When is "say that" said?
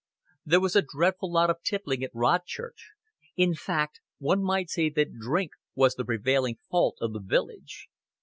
4.71-5.19